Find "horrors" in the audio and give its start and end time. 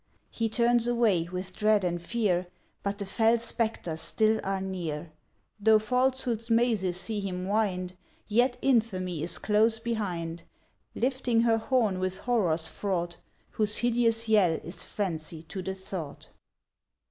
12.17-12.67